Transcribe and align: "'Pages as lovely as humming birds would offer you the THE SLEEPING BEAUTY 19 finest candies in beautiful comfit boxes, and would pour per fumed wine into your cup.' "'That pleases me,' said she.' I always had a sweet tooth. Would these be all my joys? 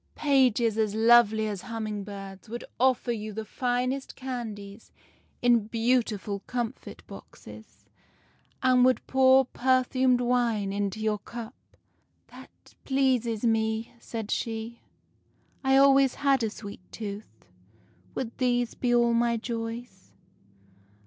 "'Pages 0.15 0.79
as 0.79 0.95
lovely 0.95 1.47
as 1.47 1.61
humming 1.61 2.03
birds 2.03 2.49
would 2.49 2.63
offer 2.79 3.11
you 3.11 3.33
the 3.33 3.43
THE 3.43 3.45
SLEEPING 3.45 3.59
BEAUTY 3.59 3.67
19 3.67 3.89
finest 3.91 4.15
candies 4.15 4.91
in 5.43 5.67
beautiful 5.67 6.39
comfit 6.47 7.05
boxes, 7.05 7.85
and 8.63 8.83
would 8.83 9.05
pour 9.05 9.45
per 9.45 9.83
fumed 9.83 10.19
wine 10.19 10.73
into 10.73 10.99
your 10.99 11.19
cup.' 11.19 11.77
"'That 12.31 12.73
pleases 12.83 13.43
me,' 13.45 13.93
said 13.99 14.31
she.' 14.31 14.81
I 15.63 15.77
always 15.77 16.15
had 16.15 16.41
a 16.41 16.49
sweet 16.49 16.81
tooth. 16.91 17.45
Would 18.15 18.35
these 18.39 18.73
be 18.73 18.95
all 18.95 19.13
my 19.13 19.37
joys? 19.37 20.09